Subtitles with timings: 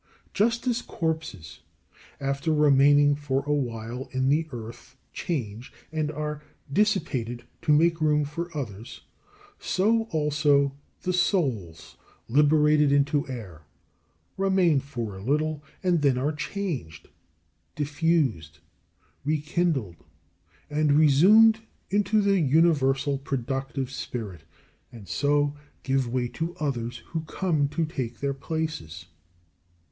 [0.33, 1.59] Just as corpses,
[2.19, 6.41] after remaining for a while in the earth, change, and are
[6.73, 9.01] dissipated to make room for others;
[9.59, 13.61] so also the souls, liberated into air,
[14.37, 17.07] remain for a little, and then are changed,
[17.75, 18.57] diffused,
[19.23, 19.97] rekindled,
[20.67, 21.59] and resumed
[21.91, 24.41] into the universal productive spirit;
[24.91, 29.05] and so give way to others who come to take their places.